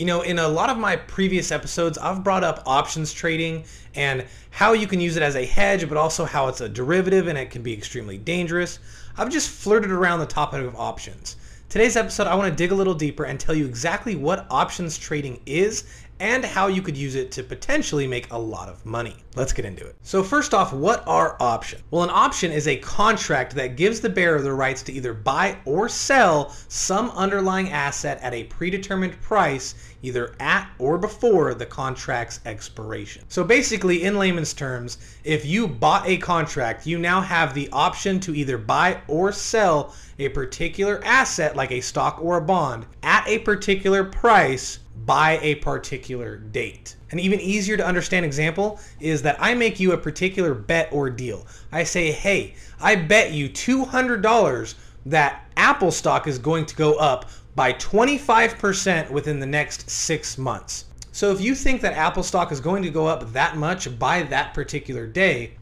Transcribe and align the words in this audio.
You 0.00 0.06
know, 0.06 0.22
in 0.22 0.38
a 0.38 0.48
lot 0.48 0.70
of 0.70 0.78
my 0.78 0.96
previous 0.96 1.52
episodes, 1.52 1.98
I've 1.98 2.24
brought 2.24 2.42
up 2.42 2.62
options 2.64 3.12
trading 3.12 3.64
and 3.94 4.24
how 4.48 4.72
you 4.72 4.86
can 4.86 4.98
use 4.98 5.18
it 5.18 5.22
as 5.22 5.36
a 5.36 5.44
hedge, 5.44 5.86
but 5.90 5.98
also 5.98 6.24
how 6.24 6.48
it's 6.48 6.62
a 6.62 6.70
derivative 6.70 7.26
and 7.28 7.36
it 7.36 7.50
can 7.50 7.60
be 7.60 7.74
extremely 7.74 8.16
dangerous. 8.16 8.78
I've 9.18 9.28
just 9.28 9.50
flirted 9.50 9.90
around 9.90 10.20
the 10.20 10.24
topic 10.24 10.64
of 10.64 10.74
options. 10.74 11.36
Today's 11.68 11.96
episode, 11.96 12.28
I 12.28 12.34
want 12.34 12.48
to 12.48 12.56
dig 12.56 12.72
a 12.72 12.74
little 12.74 12.94
deeper 12.94 13.24
and 13.24 13.38
tell 13.38 13.54
you 13.54 13.66
exactly 13.66 14.16
what 14.16 14.46
options 14.48 14.96
trading 14.96 15.38
is 15.44 15.84
and 16.20 16.44
how 16.44 16.68
you 16.68 16.82
could 16.82 16.96
use 16.96 17.14
it 17.14 17.32
to 17.32 17.42
potentially 17.42 18.06
make 18.06 18.30
a 18.30 18.38
lot 18.38 18.68
of 18.68 18.84
money. 18.84 19.16
Let's 19.34 19.52
get 19.52 19.64
into 19.64 19.86
it. 19.86 19.96
So 20.02 20.22
first 20.22 20.54
off, 20.54 20.72
what 20.72 21.02
are 21.06 21.36
options? 21.40 21.82
Well, 21.90 22.02
an 22.02 22.10
option 22.10 22.52
is 22.52 22.68
a 22.68 22.76
contract 22.76 23.54
that 23.54 23.76
gives 23.76 24.00
the 24.00 24.08
bearer 24.08 24.40
the 24.40 24.52
rights 24.52 24.82
to 24.84 24.92
either 24.92 25.14
buy 25.14 25.56
or 25.64 25.88
sell 25.88 26.54
some 26.68 27.10
underlying 27.10 27.70
asset 27.70 28.20
at 28.22 28.34
a 28.34 28.44
predetermined 28.44 29.20
price 29.20 29.74
either 30.02 30.34
at 30.40 30.70
or 30.78 30.98
before 30.98 31.54
the 31.54 31.66
contract's 31.66 32.40
expiration. 32.46 33.22
So 33.28 33.44
basically, 33.44 34.04
in 34.04 34.18
layman's 34.18 34.54
terms, 34.54 34.98
if 35.24 35.44
you 35.44 35.68
bought 35.68 36.08
a 36.08 36.16
contract, 36.16 36.86
you 36.86 36.98
now 36.98 37.20
have 37.20 37.54
the 37.54 37.68
option 37.70 38.20
to 38.20 38.34
either 38.34 38.58
buy 38.58 39.00
or 39.08 39.32
sell 39.32 39.94
a 40.20 40.28
particular 40.28 41.00
asset 41.04 41.56
like 41.56 41.72
a 41.72 41.80
stock 41.80 42.18
or 42.20 42.36
a 42.36 42.42
bond 42.42 42.86
at 43.02 43.26
a 43.26 43.38
particular 43.38 44.04
price 44.04 44.78
by 45.06 45.38
a 45.42 45.56
particular 45.56 46.36
date. 46.36 46.96
An 47.10 47.18
even 47.18 47.40
easier 47.40 47.76
to 47.76 47.86
understand 47.86 48.24
example 48.24 48.78
is 49.00 49.22
that 49.22 49.36
I 49.40 49.54
make 49.54 49.80
you 49.80 49.92
a 49.92 49.98
particular 49.98 50.54
bet 50.54 50.88
or 50.92 51.10
deal. 51.10 51.46
I 51.72 51.84
say, 51.84 52.12
hey, 52.12 52.54
I 52.80 52.96
bet 52.96 53.32
you 53.32 53.48
$200 53.48 54.74
that 55.06 55.50
Apple 55.56 55.90
stock 55.90 56.26
is 56.26 56.38
going 56.38 56.66
to 56.66 56.76
go 56.76 56.94
up 56.94 57.30
by 57.54 57.72
25% 57.72 59.10
within 59.10 59.40
the 59.40 59.46
next 59.46 59.90
six 59.90 60.38
months. 60.38 60.84
So 61.12 61.32
if 61.32 61.40
you 61.40 61.54
think 61.54 61.80
that 61.80 61.94
Apple 61.94 62.22
stock 62.22 62.52
is 62.52 62.60
going 62.60 62.82
to 62.82 62.90
go 62.90 63.06
up 63.06 63.32
that 63.32 63.56
much 63.56 63.98
by 63.98 64.22
that 64.24 64.54
particular 64.54 65.06
day, 65.06 65.56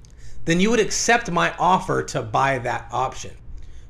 then 0.45 0.61
you 0.61 0.71
would 0.71 0.81
accept 0.81 1.31
my 1.31 1.55
offer 1.59 2.03
to 2.03 2.23
buy 2.23 2.59
that 2.59 2.89
option. 2.93 3.33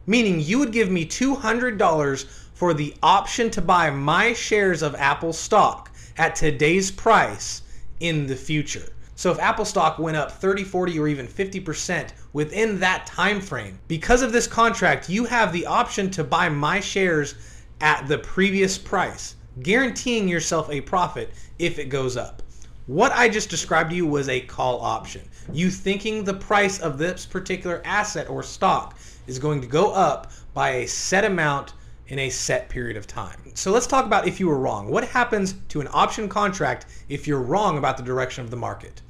Meaning 0.08 0.40
you 0.40 0.58
would 0.58 0.72
give 0.72 0.90
me 0.90 1.04
$200 1.04 2.24
for 2.54 2.72
the 2.72 2.94
option 3.02 3.50
to 3.50 3.60
buy 3.60 3.90
my 3.90 4.32
shares 4.32 4.80
of 4.80 4.94
Apple 4.94 5.34
stock 5.34 5.90
at 6.16 6.34
today's 6.34 6.90
price 6.90 7.60
in 8.00 8.26
the 8.26 8.34
future. 8.34 8.88
So 9.16 9.30
if 9.30 9.38
Apple 9.38 9.66
stock 9.66 9.98
went 9.98 10.16
up 10.16 10.32
30, 10.32 10.64
40 10.64 10.98
or 10.98 11.08
even 11.08 11.26
50% 11.26 12.08
within 12.32 12.80
that 12.80 13.04
time 13.04 13.42
frame, 13.42 13.78
because 13.86 14.22
of 14.22 14.32
this 14.32 14.46
contract, 14.46 15.10
you 15.10 15.26
have 15.26 15.52
the 15.52 15.66
option 15.66 16.10
to 16.12 16.24
buy 16.24 16.48
my 16.48 16.80
shares 16.80 17.34
at 17.82 18.08
the 18.08 18.16
previous 18.16 18.78
price, 18.78 19.36
guaranteeing 19.62 20.26
yourself 20.26 20.70
a 20.70 20.80
profit 20.80 21.34
if 21.58 21.78
it 21.78 21.90
goes 21.90 22.16
up. 22.16 22.42
What 22.88 23.12
I 23.12 23.28
just 23.28 23.50
described 23.50 23.90
to 23.90 23.96
you 23.96 24.06
was 24.06 24.30
a 24.30 24.40
call 24.40 24.80
option. 24.80 25.20
You 25.52 25.70
thinking 25.70 26.24
the 26.24 26.32
price 26.32 26.80
of 26.80 26.96
this 26.96 27.26
particular 27.26 27.82
asset 27.84 28.30
or 28.30 28.42
stock 28.42 28.98
is 29.26 29.38
going 29.38 29.60
to 29.60 29.66
go 29.66 29.92
up 29.92 30.32
by 30.54 30.70
a 30.70 30.88
set 30.88 31.26
amount 31.26 31.74
in 32.06 32.18
a 32.18 32.30
set 32.30 32.70
period 32.70 32.96
of 32.96 33.06
time. 33.06 33.52
So 33.52 33.72
let's 33.72 33.86
talk 33.86 34.06
about 34.06 34.26
if 34.26 34.40
you 34.40 34.48
were 34.48 34.58
wrong. 34.58 34.88
What 34.88 35.06
happens 35.06 35.56
to 35.68 35.82
an 35.82 35.88
option 35.92 36.30
contract 36.30 36.86
if 37.10 37.26
you're 37.26 37.42
wrong 37.42 37.76
about 37.76 37.98
the 37.98 38.02
direction 38.02 38.42
of 38.42 38.50
the 38.50 38.56
market? 38.56 39.02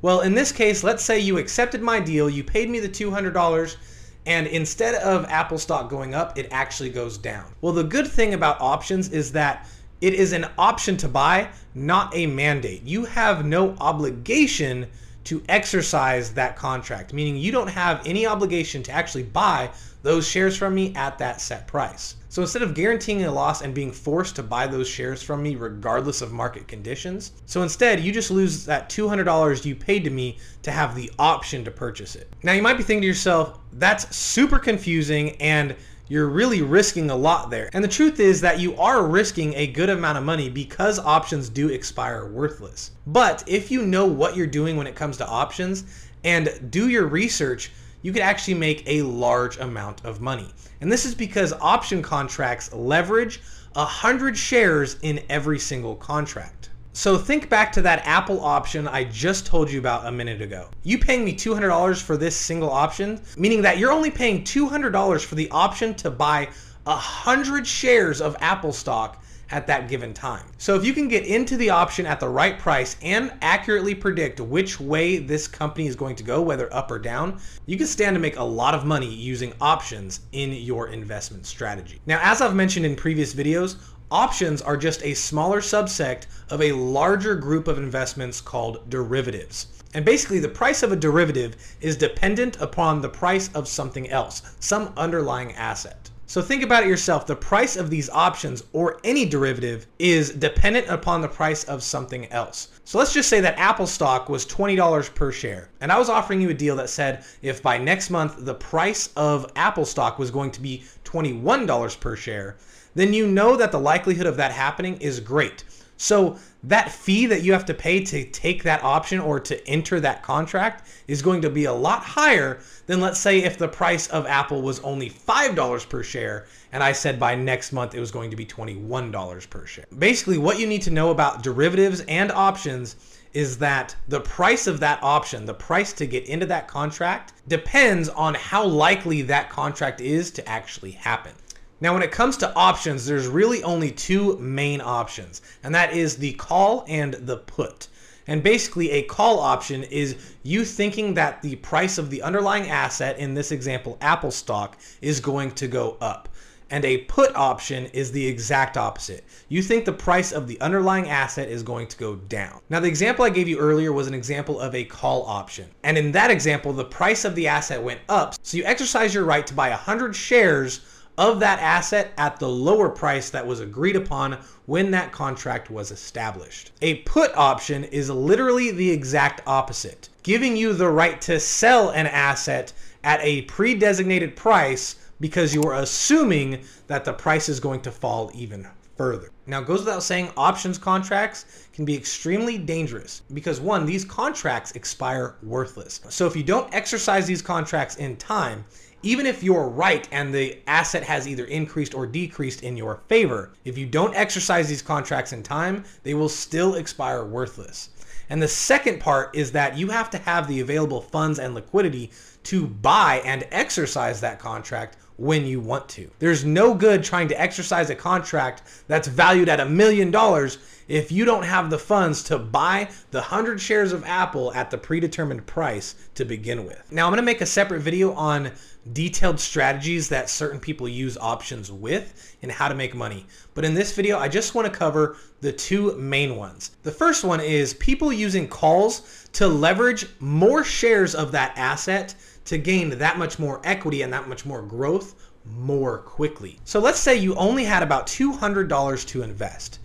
Well, 0.00 0.22
in 0.22 0.32
this 0.32 0.50
case, 0.50 0.82
let's 0.82 1.04
say 1.04 1.18
you 1.18 1.36
accepted 1.36 1.82
my 1.82 2.00
deal, 2.00 2.30
you 2.30 2.42
paid 2.42 2.70
me 2.70 2.80
the 2.80 2.88
$200, 2.88 3.76
and 4.24 4.46
instead 4.46 4.94
of 5.02 5.26
Apple 5.26 5.58
stock 5.58 5.90
going 5.90 6.14
up, 6.14 6.38
it 6.38 6.48
actually 6.50 6.88
goes 6.88 7.18
down. 7.18 7.54
Well, 7.60 7.74
the 7.74 7.84
good 7.84 8.06
thing 8.06 8.32
about 8.32 8.58
options 8.58 9.10
is 9.10 9.32
that 9.32 9.68
it 10.00 10.14
is 10.14 10.32
an 10.32 10.46
option 10.56 10.96
to 10.98 11.08
buy, 11.08 11.48
not 11.74 12.14
a 12.14 12.26
mandate. 12.26 12.82
You 12.84 13.04
have 13.04 13.44
no 13.44 13.74
obligation 13.80 14.86
to 15.24 15.42
exercise 15.48 16.32
that 16.32 16.56
contract, 16.56 17.12
meaning 17.12 17.36
you 17.36 17.52
don't 17.52 17.68
have 17.68 18.06
any 18.06 18.26
obligation 18.26 18.82
to 18.82 18.92
actually 18.92 19.24
buy 19.24 19.70
those 20.02 20.26
shares 20.26 20.56
from 20.56 20.74
me 20.74 20.94
at 20.94 21.18
that 21.18 21.40
set 21.40 21.66
price. 21.66 22.16
So 22.30 22.42
instead 22.42 22.62
of 22.62 22.74
guaranteeing 22.74 23.24
a 23.24 23.32
loss 23.32 23.62
and 23.62 23.74
being 23.74 23.90
forced 23.90 24.36
to 24.36 24.42
buy 24.42 24.66
those 24.66 24.88
shares 24.88 25.22
from 25.22 25.42
me 25.42 25.56
regardless 25.56 26.22
of 26.22 26.32
market 26.32 26.68
conditions, 26.68 27.32
so 27.46 27.62
instead 27.62 28.00
you 28.00 28.12
just 28.12 28.30
lose 28.30 28.64
that 28.66 28.88
$200 28.88 29.64
you 29.64 29.74
paid 29.74 30.04
to 30.04 30.10
me 30.10 30.38
to 30.62 30.70
have 30.70 30.94
the 30.94 31.10
option 31.18 31.64
to 31.64 31.70
purchase 31.70 32.16
it. 32.16 32.32
Now 32.42 32.52
you 32.52 32.62
might 32.62 32.76
be 32.76 32.82
thinking 32.82 33.02
to 33.02 33.08
yourself, 33.08 33.58
that's 33.72 34.14
super 34.16 34.58
confusing 34.58 35.32
and 35.42 35.74
you're 36.08 36.28
really 36.28 36.62
risking 36.62 37.10
a 37.10 37.16
lot 37.16 37.50
there. 37.50 37.68
And 37.72 37.84
the 37.84 37.88
truth 37.88 38.18
is 38.18 38.40
that 38.40 38.58
you 38.58 38.76
are 38.76 39.06
risking 39.06 39.54
a 39.54 39.66
good 39.66 39.90
amount 39.90 40.18
of 40.18 40.24
money 40.24 40.48
because 40.48 40.98
options 40.98 41.48
do 41.48 41.68
expire 41.68 42.26
worthless. 42.26 42.92
But 43.06 43.44
if 43.46 43.70
you 43.70 43.84
know 43.84 44.06
what 44.06 44.34
you're 44.34 44.46
doing 44.46 44.76
when 44.76 44.86
it 44.86 44.96
comes 44.96 45.18
to 45.18 45.26
options 45.26 45.84
and 46.24 46.70
do 46.70 46.88
your 46.88 47.06
research, 47.06 47.70
you 48.02 48.12
could 48.12 48.22
actually 48.22 48.54
make 48.54 48.84
a 48.86 49.02
large 49.02 49.58
amount 49.58 50.04
of 50.04 50.20
money. 50.20 50.48
And 50.80 50.90
this 50.90 51.04
is 51.04 51.14
because 51.14 51.52
option 51.60 52.00
contracts 52.00 52.72
leverage 52.72 53.40
100 53.74 54.36
shares 54.36 54.96
in 55.02 55.20
every 55.28 55.58
single 55.58 55.94
contract. 55.94 56.67
So 56.98 57.16
think 57.16 57.48
back 57.48 57.70
to 57.74 57.82
that 57.82 58.04
Apple 58.04 58.44
option 58.44 58.88
I 58.88 59.04
just 59.04 59.46
told 59.46 59.70
you 59.70 59.78
about 59.78 60.06
a 60.06 60.10
minute 60.10 60.42
ago. 60.42 60.68
You 60.82 60.98
paying 60.98 61.24
me 61.24 61.32
$200 61.32 62.02
for 62.02 62.16
this 62.16 62.34
single 62.34 62.70
option, 62.70 63.20
meaning 63.36 63.62
that 63.62 63.78
you're 63.78 63.92
only 63.92 64.10
paying 64.10 64.42
$200 64.42 65.24
for 65.24 65.36
the 65.36 65.48
option 65.52 65.94
to 65.94 66.10
buy 66.10 66.48
100 66.82 67.64
shares 67.64 68.20
of 68.20 68.36
Apple 68.40 68.72
stock 68.72 69.22
at 69.50 69.64
that 69.68 69.88
given 69.88 70.12
time. 70.12 70.44
So 70.58 70.74
if 70.74 70.84
you 70.84 70.92
can 70.92 71.06
get 71.06 71.24
into 71.24 71.56
the 71.56 71.70
option 71.70 72.04
at 72.04 72.18
the 72.18 72.28
right 72.28 72.58
price 72.58 72.96
and 73.00 73.32
accurately 73.42 73.94
predict 73.94 74.40
which 74.40 74.80
way 74.80 75.18
this 75.18 75.46
company 75.46 75.86
is 75.86 75.94
going 75.94 76.16
to 76.16 76.24
go, 76.24 76.42
whether 76.42 76.72
up 76.74 76.90
or 76.90 76.98
down, 76.98 77.40
you 77.66 77.76
can 77.76 77.86
stand 77.86 78.14
to 78.14 78.20
make 78.20 78.38
a 78.38 78.42
lot 78.42 78.74
of 78.74 78.84
money 78.84 79.06
using 79.06 79.52
options 79.60 80.20
in 80.32 80.52
your 80.52 80.88
investment 80.88 81.46
strategy. 81.46 82.00
Now, 82.06 82.18
as 82.22 82.42
I've 82.42 82.56
mentioned 82.56 82.84
in 82.84 82.96
previous 82.96 83.32
videos, 83.32 83.76
options 84.10 84.62
are 84.62 84.76
just 84.76 85.02
a 85.02 85.14
smaller 85.14 85.60
subsect 85.60 86.26
of 86.50 86.62
a 86.62 86.72
larger 86.72 87.34
group 87.34 87.68
of 87.68 87.78
investments 87.78 88.40
called 88.40 88.88
derivatives. 88.88 89.66
And 89.94 90.04
basically, 90.04 90.38
the 90.38 90.48
price 90.48 90.82
of 90.82 90.92
a 90.92 90.96
derivative 90.96 91.56
is 91.80 91.96
dependent 91.96 92.60
upon 92.60 93.00
the 93.00 93.08
price 93.08 93.50
of 93.54 93.66
something 93.66 94.08
else, 94.10 94.42
some 94.60 94.92
underlying 94.96 95.54
asset. 95.54 96.10
So 96.30 96.42
think 96.42 96.62
about 96.62 96.82
it 96.82 96.90
yourself. 96.90 97.26
The 97.26 97.34
price 97.34 97.74
of 97.74 97.88
these 97.88 98.10
options 98.10 98.62
or 98.74 99.00
any 99.02 99.24
derivative 99.24 99.86
is 99.98 100.28
dependent 100.28 100.86
upon 100.88 101.22
the 101.22 101.28
price 101.28 101.64
of 101.64 101.82
something 101.82 102.26
else. 102.26 102.68
So 102.84 102.98
let's 102.98 103.14
just 103.14 103.30
say 103.30 103.40
that 103.40 103.58
Apple 103.58 103.86
stock 103.86 104.28
was 104.28 104.44
$20 104.44 105.14
per 105.14 105.32
share. 105.32 105.70
And 105.80 105.90
I 105.90 105.98
was 105.98 106.10
offering 106.10 106.42
you 106.42 106.50
a 106.50 106.54
deal 106.54 106.76
that 106.76 106.90
said 106.90 107.24
if 107.40 107.62
by 107.62 107.78
next 107.78 108.10
month 108.10 108.44
the 108.44 108.54
price 108.54 109.08
of 109.16 109.50
Apple 109.56 109.86
stock 109.86 110.18
was 110.18 110.30
going 110.30 110.50
to 110.50 110.60
be 110.60 110.84
$21 111.08 112.00
per 112.00 112.16
share, 112.16 112.56
then 112.94 113.12
you 113.12 113.26
know 113.26 113.56
that 113.56 113.72
the 113.72 113.80
likelihood 113.80 114.26
of 114.26 114.36
that 114.36 114.52
happening 114.52 114.96
is 115.00 115.20
great. 115.20 115.64
So 115.98 116.38
that 116.62 116.92
fee 116.92 117.26
that 117.26 117.42
you 117.42 117.52
have 117.52 117.66
to 117.66 117.74
pay 117.74 118.04
to 118.04 118.24
take 118.24 118.62
that 118.62 118.82
option 118.84 119.18
or 119.18 119.40
to 119.40 119.68
enter 119.68 119.98
that 120.00 120.22
contract 120.22 120.88
is 121.08 121.22
going 121.22 121.42
to 121.42 121.50
be 121.50 121.64
a 121.64 121.72
lot 121.72 122.02
higher 122.02 122.60
than 122.86 123.00
let's 123.00 123.18
say 123.18 123.42
if 123.42 123.58
the 123.58 123.68
price 123.68 124.06
of 124.08 124.24
Apple 124.26 124.62
was 124.62 124.78
only 124.80 125.10
$5 125.10 125.88
per 125.88 126.02
share 126.04 126.46
and 126.72 126.82
I 126.82 126.92
said 126.92 127.18
by 127.18 127.34
next 127.34 127.72
month 127.72 127.94
it 127.94 128.00
was 128.00 128.12
going 128.12 128.30
to 128.30 128.36
be 128.36 128.46
$21 128.46 129.50
per 129.50 129.66
share. 129.66 129.86
Basically 129.98 130.38
what 130.38 130.60
you 130.60 130.68
need 130.68 130.82
to 130.82 130.90
know 130.90 131.10
about 131.10 131.42
derivatives 131.42 132.00
and 132.02 132.30
options 132.30 132.96
is 133.32 133.58
that 133.58 133.94
the 134.08 134.20
price 134.20 134.66
of 134.66 134.80
that 134.80 135.02
option, 135.02 135.44
the 135.44 135.54
price 135.54 135.92
to 135.94 136.06
get 136.06 136.26
into 136.26 136.46
that 136.46 136.68
contract, 136.68 137.32
depends 137.46 138.08
on 138.08 138.34
how 138.34 138.64
likely 138.64 139.22
that 139.22 139.50
contract 139.50 140.00
is 140.00 140.30
to 140.32 140.48
actually 140.48 140.92
happen. 140.92 141.32
Now, 141.80 141.94
when 141.94 142.02
it 142.02 142.10
comes 142.10 142.36
to 142.38 142.52
options, 142.54 143.06
there's 143.06 143.28
really 143.28 143.62
only 143.62 143.92
two 143.92 144.36
main 144.38 144.80
options, 144.80 145.42
and 145.62 145.74
that 145.74 145.92
is 145.92 146.16
the 146.16 146.32
call 146.32 146.84
and 146.88 147.14
the 147.14 147.36
put. 147.36 147.88
And 148.26 148.42
basically, 148.42 148.90
a 148.90 149.02
call 149.02 149.38
option 149.38 149.84
is 149.84 150.34
you 150.42 150.64
thinking 150.64 151.14
that 151.14 151.40
the 151.40 151.56
price 151.56 151.96
of 151.96 152.10
the 152.10 152.20
underlying 152.22 152.68
asset, 152.68 153.18
in 153.18 153.32
this 153.34 153.52
example, 153.52 153.96
Apple 154.00 154.30
stock, 154.30 154.76
is 155.00 155.20
going 155.20 155.52
to 155.52 155.68
go 155.68 155.96
up. 156.00 156.28
And 156.70 156.84
a 156.84 156.98
put 156.98 157.34
option 157.34 157.86
is 157.86 158.12
the 158.12 158.26
exact 158.26 158.76
opposite. 158.76 159.24
You 159.48 159.62
think 159.62 159.84
the 159.84 159.92
price 159.92 160.32
of 160.32 160.46
the 160.46 160.60
underlying 160.60 161.08
asset 161.08 161.48
is 161.48 161.62
going 161.62 161.86
to 161.88 161.96
go 161.96 162.16
down. 162.16 162.60
Now, 162.68 162.80
the 162.80 162.88
example 162.88 163.24
I 163.24 163.30
gave 163.30 163.48
you 163.48 163.58
earlier 163.58 163.92
was 163.92 164.06
an 164.06 164.14
example 164.14 164.60
of 164.60 164.74
a 164.74 164.84
call 164.84 165.24
option. 165.26 165.68
And 165.82 165.96
in 165.96 166.12
that 166.12 166.30
example, 166.30 166.72
the 166.72 166.84
price 166.84 167.24
of 167.24 167.34
the 167.34 167.48
asset 167.48 167.82
went 167.82 168.00
up. 168.08 168.34
So 168.42 168.58
you 168.58 168.64
exercise 168.64 169.14
your 169.14 169.24
right 169.24 169.46
to 169.46 169.54
buy 169.54 169.70
100 169.70 170.14
shares 170.14 170.80
of 171.18 171.40
that 171.40 171.58
asset 171.58 172.12
at 172.16 172.38
the 172.38 172.48
lower 172.48 172.88
price 172.88 173.28
that 173.30 173.44
was 173.44 173.58
agreed 173.58 173.96
upon 173.96 174.38
when 174.66 174.90
that 174.92 175.10
contract 175.10 175.68
was 175.68 175.90
established. 175.90 176.70
A 176.80 176.96
put 176.96 177.36
option 177.36 177.82
is 177.84 178.08
literally 178.08 178.70
the 178.70 178.90
exact 178.90 179.40
opposite, 179.44 180.10
giving 180.22 180.56
you 180.56 180.72
the 180.72 180.88
right 180.88 181.20
to 181.22 181.40
sell 181.40 181.90
an 181.90 182.06
asset 182.06 182.72
at 183.02 183.20
a 183.22 183.42
pre-designated 183.42 184.36
price 184.36 184.96
because 185.20 185.54
you 185.54 185.62
are 185.62 185.74
assuming 185.74 186.64
that 186.86 187.04
the 187.04 187.12
price 187.12 187.48
is 187.48 187.60
going 187.60 187.80
to 187.82 187.90
fall 187.90 188.30
even 188.34 188.66
further. 188.96 189.30
Now, 189.46 189.60
it 189.60 189.66
goes 189.66 189.80
without 189.80 190.02
saying, 190.02 190.30
options 190.36 190.76
contracts 190.76 191.68
can 191.72 191.84
be 191.84 191.96
extremely 191.96 192.58
dangerous 192.58 193.22
because 193.32 193.60
one, 193.60 193.86
these 193.86 194.04
contracts 194.04 194.72
expire 194.72 195.36
worthless. 195.42 196.00
So 196.08 196.26
if 196.26 196.34
you 196.34 196.42
don't 196.42 196.74
exercise 196.74 197.26
these 197.26 197.40
contracts 197.40 197.96
in 197.96 198.16
time, 198.16 198.64
even 199.04 199.26
if 199.26 199.44
you're 199.44 199.68
right 199.68 200.08
and 200.10 200.34
the 200.34 200.58
asset 200.66 201.04
has 201.04 201.28
either 201.28 201.44
increased 201.44 201.94
or 201.94 202.06
decreased 202.06 202.64
in 202.64 202.76
your 202.76 203.00
favor, 203.08 203.52
if 203.64 203.78
you 203.78 203.86
don't 203.86 204.16
exercise 204.16 204.68
these 204.68 204.82
contracts 204.82 205.32
in 205.32 205.44
time, 205.44 205.84
they 206.02 206.14
will 206.14 206.28
still 206.28 206.74
expire 206.74 207.24
worthless. 207.24 207.90
And 208.30 208.42
the 208.42 208.48
second 208.48 209.00
part 209.00 209.34
is 209.34 209.52
that 209.52 209.78
you 209.78 209.88
have 209.88 210.10
to 210.10 210.18
have 210.18 210.48
the 210.48 210.60
available 210.60 211.00
funds 211.00 211.38
and 211.38 211.54
liquidity 211.54 212.10
to 212.42 212.66
buy 212.66 213.22
and 213.24 213.46
exercise 213.52 214.20
that 214.20 214.38
contract 214.40 214.96
when 215.18 215.44
you 215.44 215.60
want 215.60 215.88
to. 215.88 216.10
There's 216.20 216.44
no 216.44 216.72
good 216.72 217.02
trying 217.02 217.28
to 217.28 217.40
exercise 217.40 217.90
a 217.90 217.94
contract 217.94 218.62
that's 218.86 219.08
valued 219.08 219.48
at 219.48 219.60
a 219.60 219.66
million 219.66 220.10
dollars 220.10 220.58
if 220.86 221.12
you 221.12 221.24
don't 221.24 221.42
have 221.42 221.68
the 221.68 221.78
funds 221.78 222.22
to 222.24 222.38
buy 222.38 222.88
the 223.10 223.18
100 223.18 223.60
shares 223.60 223.92
of 223.92 224.04
Apple 224.04 224.54
at 224.54 224.70
the 224.70 224.78
predetermined 224.78 225.44
price 225.44 225.96
to 226.14 226.24
begin 226.24 226.64
with. 226.64 226.90
Now, 226.90 227.04
I'm 227.04 227.10
going 227.10 227.18
to 227.18 227.22
make 227.22 227.40
a 227.40 227.46
separate 227.46 227.80
video 227.80 228.12
on 228.14 228.52
detailed 228.92 229.38
strategies 229.38 230.08
that 230.08 230.30
certain 230.30 230.60
people 230.60 230.88
use 230.88 231.18
options 231.18 231.70
with 231.70 232.36
and 232.42 232.50
how 232.50 232.68
to 232.68 232.74
make 232.74 232.94
money. 232.94 233.26
But 233.54 233.64
in 233.64 233.74
this 233.74 233.94
video, 233.94 234.18
I 234.18 234.28
just 234.28 234.54
want 234.54 234.72
to 234.72 234.78
cover 234.78 235.16
the 235.40 235.52
two 235.52 235.96
main 235.96 236.36
ones. 236.36 236.70
The 236.84 236.92
first 236.92 237.24
one 237.24 237.40
is 237.40 237.74
people 237.74 238.12
using 238.12 238.48
calls 238.48 239.28
to 239.34 239.46
leverage 239.46 240.06
more 240.20 240.64
shares 240.64 241.14
of 241.14 241.32
that 241.32 241.52
asset 241.56 242.14
to 242.48 242.58
gain 242.58 242.90
that 242.90 243.18
much 243.18 243.38
more 243.38 243.60
equity 243.62 244.02
and 244.02 244.12
that 244.12 244.28
much 244.28 244.46
more 244.46 244.62
growth 244.62 245.14
more 245.44 245.98
quickly. 245.98 246.58
So 246.64 246.80
let's 246.80 246.98
say 246.98 247.14
you 247.16 247.34
only 247.34 247.64
had 247.64 247.82
about 247.82 248.06
$200 248.06 249.06
to 249.08 249.22
invest. 249.22 249.80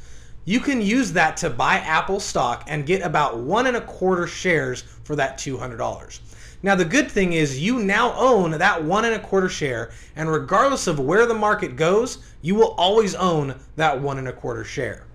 You 0.45 0.59
can 0.59 0.81
use 0.81 1.13
that 1.13 1.37
to 1.37 1.49
buy 1.49 1.75
Apple 1.75 2.19
stock 2.19 2.63
and 2.67 2.85
get 2.85 3.01
about 3.01 3.37
one 3.37 3.67
and 3.67 3.77
a 3.77 3.81
quarter 3.81 4.27
shares 4.27 4.83
for 5.03 5.15
that 5.17 5.37
$200. 5.37 6.19
Now, 6.61 6.75
the 6.75 6.85
good 6.85 7.11
thing 7.11 7.33
is 7.33 7.59
you 7.59 7.79
now 7.79 8.13
own 8.13 8.51
that 8.51 8.83
one 8.83 9.03
and 9.03 9.15
a 9.15 9.19
quarter 9.19 9.49
share, 9.49 9.91
and 10.15 10.31
regardless 10.31 10.87
of 10.87 10.99
where 10.99 11.25
the 11.25 11.33
market 11.33 11.75
goes, 11.75 12.19
you 12.41 12.55
will 12.55 12.73
always 12.77 13.15
own 13.15 13.55
that 13.75 13.99
one 13.99 14.17
and 14.17 14.29
a 14.29 14.33
quarter 14.33 14.63
share. 14.63 15.05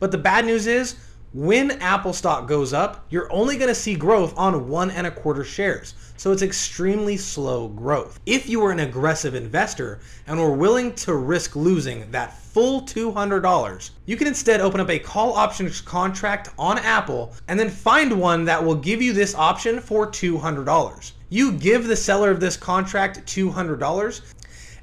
But 0.00 0.10
the 0.10 0.18
bad 0.18 0.46
news 0.46 0.66
is 0.66 0.96
when 1.34 1.72
Apple 1.82 2.12
stock 2.12 2.46
goes 2.46 2.72
up, 2.72 3.06
you're 3.10 3.32
only 3.32 3.56
going 3.56 3.68
to 3.68 3.74
see 3.74 3.96
growth 3.96 4.32
on 4.38 4.68
one 4.68 4.92
and 4.92 5.04
a 5.04 5.10
quarter 5.10 5.42
shares. 5.42 5.94
So 6.16 6.30
it's 6.30 6.42
extremely 6.42 7.16
slow 7.16 7.66
growth. 7.66 8.20
If 8.24 8.48
you 8.48 8.60
were 8.60 8.70
an 8.70 8.78
aggressive 8.78 9.34
investor 9.34 9.98
and 10.28 10.38
were 10.38 10.52
willing 10.52 10.94
to 10.94 11.16
risk 11.16 11.56
losing 11.56 12.08
that 12.12 12.38
full 12.38 12.82
$200, 12.82 13.90
you 14.06 14.16
can 14.16 14.28
instead 14.28 14.60
open 14.60 14.78
up 14.78 14.90
a 14.90 14.98
call 15.00 15.32
options 15.32 15.80
contract 15.80 16.50
on 16.56 16.78
Apple 16.78 17.34
and 17.48 17.58
then 17.58 17.68
find 17.68 18.20
one 18.20 18.44
that 18.44 18.64
will 18.64 18.76
give 18.76 19.02
you 19.02 19.12
this 19.12 19.34
option 19.34 19.80
for 19.80 20.06
$200. 20.06 21.12
You 21.30 21.50
give 21.50 21.88
the 21.88 21.96
seller 21.96 22.30
of 22.30 22.38
this 22.38 22.56
contract 22.56 23.26
$200 23.26 24.20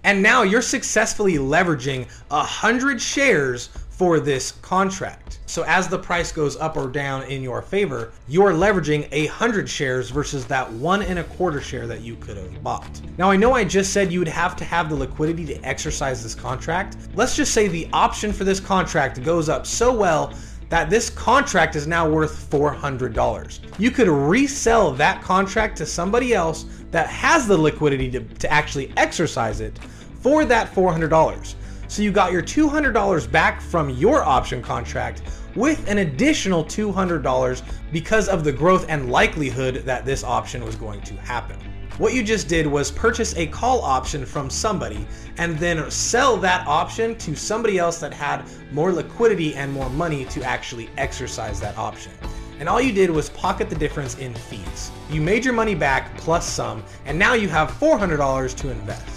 and 0.04 0.21
now 0.21 0.42
you're 0.44 0.62
successfully 0.62 1.36
leveraging 1.36 2.07
100 2.30 3.01
shares 3.01 3.69
for 4.01 4.19
this 4.19 4.53
contract. 4.63 5.38
So 5.45 5.62
as 5.68 5.88
the 5.88 6.00
price 6.00 6.31
goes 6.31 6.57
up 6.57 6.75
or 6.75 6.88
down 6.88 7.21
in 7.25 7.44
your 7.44 7.62
favor, 7.62 8.13
you're 8.27 8.51
leveraging 8.51 9.07
a 9.12 9.27
hundred 9.27 9.69
shares 9.69 10.09
versus 10.09 10.44
that 10.48 10.68
one 10.74 11.03
and 11.03 11.19
a 11.19 11.24
quarter 11.24 11.62
share 11.62 11.86
that 11.86 12.01
you 12.01 12.15
could 12.15 12.36
have 12.36 12.63
bought. 12.63 13.00
Now 13.19 13.30
I 13.30 13.38
know 13.38 13.53
I 13.53 13.63
just 13.63 13.94
said 13.94 14.12
you 14.12 14.18
would 14.18 14.27
have 14.27 14.56
to 14.56 14.65
have 14.65 14.89
the 14.89 14.95
liquidity 14.95 15.45
to 15.45 15.63
exercise 15.63 16.24
this 16.24 16.33
contract. 16.33 16.98
Let's 17.13 17.36
just 17.36 17.53
say 17.53 17.68
the 17.68 17.88
option 17.94 18.33
for 18.33 18.44
this 18.44 18.59
contract 18.59 19.21
goes 19.21 19.50
up 19.50 19.68
so 19.68 19.94
well 19.95 20.33
that 20.69 20.89
this 20.89 21.12
contract 21.12 21.75
is 21.75 21.86
now 21.86 22.09
worth 22.09 22.50
$400. 22.50 23.59
You 23.77 23.92
could 23.92 24.07
resell 24.07 24.94
that 24.94 25.21
contract 25.21 25.77
to 25.77 25.86
somebody 25.86 26.33
else 26.33 26.65
that 26.89 27.06
has 27.06 27.45
the 27.45 27.56
liquidity 27.56 28.09
to, 28.09 28.21
to 28.21 28.51
actually 28.51 28.92
exercise 28.97 29.62
it 29.62 29.77
for 30.21 30.44
that 30.45 30.74
$400. 30.74 31.56
So 31.91 32.01
you 32.01 32.13
got 32.13 32.31
your 32.31 32.41
$200 32.41 33.29
back 33.33 33.59
from 33.59 33.89
your 33.89 34.23
option 34.23 34.61
contract 34.61 35.23
with 35.55 35.85
an 35.89 35.97
additional 35.97 36.63
$200 36.63 37.61
because 37.91 38.29
of 38.29 38.45
the 38.45 38.51
growth 38.53 38.85
and 38.88 39.11
likelihood 39.11 39.83
that 39.83 40.05
this 40.05 40.23
option 40.23 40.63
was 40.63 40.77
going 40.77 41.01
to 41.01 41.13
happen. 41.15 41.59
What 41.97 42.13
you 42.13 42.23
just 42.23 42.47
did 42.47 42.65
was 42.65 42.91
purchase 42.91 43.35
a 43.35 43.45
call 43.47 43.81
option 43.81 44.25
from 44.25 44.49
somebody 44.49 45.05
and 45.38 45.59
then 45.59 45.91
sell 45.91 46.38
that 46.38 46.65
option 46.65 47.17
to 47.17 47.35
somebody 47.35 47.77
else 47.77 47.99
that 47.99 48.13
had 48.13 48.45
more 48.71 48.94
liquidity 48.94 49.53
and 49.55 49.69
more 49.73 49.89
money 49.89 50.23
to 50.27 50.41
actually 50.44 50.89
exercise 50.97 51.59
that 51.59 51.77
option. 51.77 52.13
And 52.61 52.69
all 52.69 52.79
you 52.79 52.94
did 52.94 53.09
was 53.09 53.29
pocket 53.31 53.69
the 53.69 53.75
difference 53.75 54.17
in 54.17 54.33
fees. 54.33 54.91
You 55.09 55.19
made 55.19 55.44
your 55.44 55.53
money 55.53 55.75
back 55.75 56.15
plus 56.15 56.47
some, 56.47 56.85
and 57.05 57.19
now 57.19 57.33
you 57.33 57.49
have 57.49 57.69
$400 57.69 58.55
to 58.55 58.69
invest. 58.69 59.10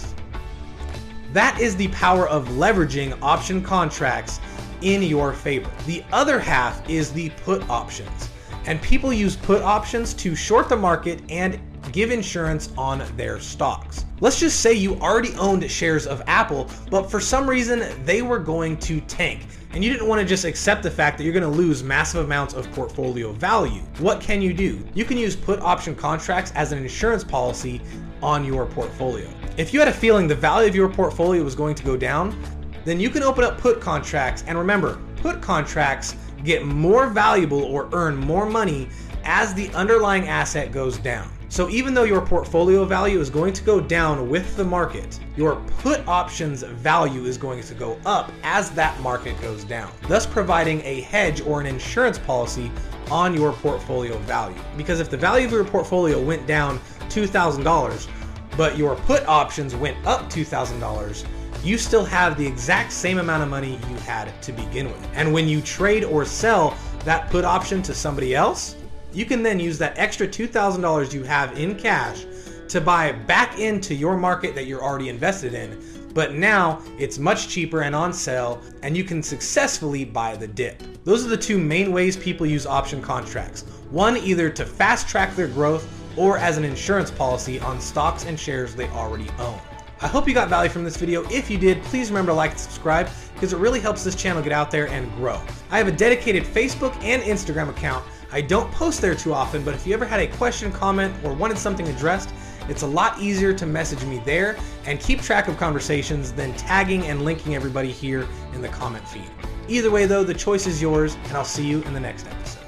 That 1.34 1.58
is 1.58 1.74
the 1.74 1.88
power 1.88 2.28
of 2.28 2.46
leveraging 2.50 3.20
option 3.20 3.60
contracts 3.60 4.38
in 4.82 5.02
your 5.02 5.32
favor. 5.32 5.68
The 5.84 6.04
other 6.12 6.38
half 6.38 6.88
is 6.88 7.12
the 7.12 7.30
put 7.44 7.68
options. 7.68 8.30
And 8.66 8.80
people 8.80 9.12
use 9.12 9.34
put 9.34 9.60
options 9.60 10.14
to 10.14 10.36
short 10.36 10.68
the 10.68 10.76
market 10.76 11.22
and 11.28 11.58
give 11.90 12.12
insurance 12.12 12.70
on 12.78 13.02
their 13.16 13.40
stocks. 13.40 14.04
Let's 14.20 14.38
just 14.38 14.60
say 14.60 14.74
you 14.74 14.94
already 15.00 15.34
owned 15.34 15.68
shares 15.68 16.06
of 16.06 16.22
Apple, 16.28 16.70
but 16.88 17.10
for 17.10 17.18
some 17.18 17.50
reason 17.50 17.84
they 18.04 18.22
were 18.22 18.38
going 18.38 18.76
to 18.78 19.00
tank. 19.00 19.44
And 19.72 19.82
you 19.82 19.92
didn't 19.92 20.06
want 20.06 20.20
to 20.20 20.24
just 20.24 20.44
accept 20.44 20.84
the 20.84 20.90
fact 20.90 21.18
that 21.18 21.24
you're 21.24 21.32
going 21.32 21.42
to 21.42 21.48
lose 21.48 21.82
massive 21.82 22.24
amounts 22.24 22.54
of 22.54 22.70
portfolio 22.70 23.32
value. 23.32 23.82
What 23.98 24.20
can 24.20 24.40
you 24.40 24.54
do? 24.54 24.86
You 24.94 25.04
can 25.04 25.18
use 25.18 25.34
put 25.34 25.58
option 25.58 25.96
contracts 25.96 26.52
as 26.54 26.70
an 26.70 26.78
insurance 26.78 27.24
policy 27.24 27.80
on 28.22 28.44
your 28.44 28.66
portfolio. 28.66 29.28
If 29.56 29.72
you 29.72 29.78
had 29.78 29.88
a 29.88 29.92
feeling 29.92 30.26
the 30.26 30.34
value 30.34 30.68
of 30.68 30.74
your 30.74 30.88
portfolio 30.88 31.44
was 31.44 31.54
going 31.54 31.76
to 31.76 31.84
go 31.84 31.96
down, 31.96 32.36
then 32.84 32.98
you 32.98 33.08
can 33.08 33.22
open 33.22 33.44
up 33.44 33.56
put 33.56 33.80
contracts. 33.80 34.42
And 34.48 34.58
remember, 34.58 34.98
put 35.16 35.40
contracts 35.40 36.16
get 36.42 36.66
more 36.66 37.06
valuable 37.06 37.62
or 37.62 37.88
earn 37.92 38.16
more 38.16 38.46
money 38.46 38.88
as 39.22 39.54
the 39.54 39.70
underlying 39.70 40.26
asset 40.26 40.72
goes 40.72 40.98
down. 40.98 41.30
So 41.48 41.68
even 41.68 41.94
though 41.94 42.02
your 42.02 42.20
portfolio 42.20 42.84
value 42.84 43.20
is 43.20 43.30
going 43.30 43.52
to 43.52 43.62
go 43.62 43.80
down 43.80 44.28
with 44.28 44.56
the 44.56 44.64
market, 44.64 45.20
your 45.36 45.54
put 45.78 46.06
options 46.08 46.64
value 46.64 47.24
is 47.24 47.38
going 47.38 47.62
to 47.62 47.74
go 47.74 47.96
up 48.04 48.32
as 48.42 48.70
that 48.72 48.98
market 49.02 49.40
goes 49.40 49.62
down, 49.62 49.92
thus 50.08 50.26
providing 50.26 50.80
a 50.82 51.02
hedge 51.02 51.42
or 51.42 51.60
an 51.60 51.66
insurance 51.66 52.18
policy 52.18 52.72
on 53.08 53.34
your 53.34 53.52
portfolio 53.52 54.18
value. 54.18 54.58
Because 54.76 54.98
if 54.98 55.10
the 55.10 55.16
value 55.16 55.46
of 55.46 55.52
your 55.52 55.64
portfolio 55.64 56.20
went 56.20 56.44
down 56.48 56.80
$2,000, 57.08 58.08
but 58.56 58.78
your 58.78 58.96
put 58.96 59.26
options 59.26 59.74
went 59.74 59.96
up 60.06 60.30
$2,000, 60.30 61.24
you 61.64 61.78
still 61.78 62.04
have 62.04 62.36
the 62.36 62.46
exact 62.46 62.92
same 62.92 63.18
amount 63.18 63.42
of 63.42 63.48
money 63.48 63.78
you 63.88 63.96
had 63.96 64.30
to 64.42 64.52
begin 64.52 64.86
with. 64.86 65.08
And 65.14 65.32
when 65.32 65.48
you 65.48 65.60
trade 65.62 66.04
or 66.04 66.24
sell 66.24 66.76
that 67.04 67.30
put 67.30 67.44
option 67.44 67.82
to 67.82 67.94
somebody 67.94 68.34
else, 68.34 68.76
you 69.12 69.24
can 69.24 69.42
then 69.42 69.60
use 69.60 69.78
that 69.78 69.98
extra 69.98 70.26
$2,000 70.26 71.12
you 71.12 71.22
have 71.22 71.56
in 71.58 71.76
cash 71.76 72.26
to 72.68 72.80
buy 72.80 73.12
back 73.12 73.58
into 73.58 73.94
your 73.94 74.16
market 74.16 74.54
that 74.54 74.66
you're 74.66 74.82
already 74.82 75.08
invested 75.08 75.54
in. 75.54 75.80
But 76.12 76.34
now 76.34 76.80
it's 76.98 77.18
much 77.18 77.48
cheaper 77.48 77.82
and 77.82 77.94
on 77.94 78.12
sale, 78.12 78.62
and 78.82 78.96
you 78.96 79.04
can 79.04 79.22
successfully 79.22 80.04
buy 80.04 80.36
the 80.36 80.46
dip. 80.46 80.82
Those 81.04 81.24
are 81.24 81.28
the 81.28 81.36
two 81.36 81.58
main 81.58 81.92
ways 81.92 82.16
people 82.16 82.46
use 82.46 82.66
option 82.66 83.02
contracts. 83.02 83.62
One, 83.90 84.16
either 84.16 84.48
to 84.50 84.64
fast 84.64 85.08
track 85.08 85.34
their 85.34 85.48
growth 85.48 85.88
or 86.16 86.38
as 86.38 86.56
an 86.56 86.64
insurance 86.64 87.10
policy 87.10 87.60
on 87.60 87.80
stocks 87.80 88.24
and 88.24 88.38
shares 88.38 88.74
they 88.74 88.88
already 88.88 89.28
own. 89.38 89.58
I 90.00 90.06
hope 90.06 90.28
you 90.28 90.34
got 90.34 90.48
value 90.48 90.70
from 90.70 90.84
this 90.84 90.96
video. 90.96 91.24
If 91.30 91.48
you 91.48 91.56
did, 91.56 91.82
please 91.84 92.10
remember 92.10 92.32
to 92.32 92.36
like 92.36 92.50
and 92.50 92.60
subscribe 92.60 93.08
because 93.32 93.52
it 93.52 93.58
really 93.58 93.80
helps 93.80 94.04
this 94.04 94.14
channel 94.14 94.42
get 94.42 94.52
out 94.52 94.70
there 94.70 94.88
and 94.88 95.10
grow. 95.16 95.40
I 95.70 95.78
have 95.78 95.88
a 95.88 95.92
dedicated 95.92 96.44
Facebook 96.44 96.94
and 97.02 97.22
Instagram 97.22 97.70
account. 97.70 98.04
I 98.32 98.40
don't 98.40 98.70
post 98.72 99.00
there 99.00 99.14
too 99.14 99.32
often, 99.32 99.64
but 99.64 99.74
if 99.74 99.86
you 99.86 99.94
ever 99.94 100.04
had 100.04 100.20
a 100.20 100.26
question, 100.26 100.72
comment, 100.72 101.14
or 101.24 101.32
wanted 101.32 101.56
something 101.56 101.88
addressed, 101.88 102.34
it's 102.68 102.82
a 102.82 102.86
lot 102.86 103.20
easier 103.20 103.52
to 103.54 103.66
message 103.66 104.04
me 104.04 104.20
there 104.24 104.56
and 104.86 104.98
keep 104.98 105.22
track 105.22 105.48
of 105.48 105.56
conversations 105.56 106.32
than 106.32 106.52
tagging 106.54 107.04
and 107.06 107.24
linking 107.24 107.54
everybody 107.54 107.92
here 107.92 108.26
in 108.52 108.60
the 108.60 108.68
comment 108.68 109.06
feed. 109.08 109.30
Either 109.68 109.90
way, 109.90 110.06
though, 110.06 110.24
the 110.24 110.34
choice 110.34 110.66
is 110.66 110.82
yours, 110.82 111.16
and 111.24 111.36
I'll 111.36 111.44
see 111.44 111.66
you 111.66 111.82
in 111.82 111.94
the 111.94 112.00
next 112.00 112.26
episode. 112.26 112.63